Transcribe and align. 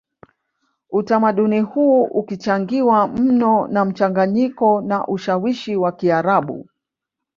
utamaduni 0.91 1.59
huu 1.59 2.01
ukichangiwa 2.03 3.07
mno 3.07 3.67
na 3.67 3.85
mchanganyiko 3.85 4.81
na 4.81 5.07
ushawishi 5.07 5.75
wa 5.75 5.91
Kiarabu 5.91 6.65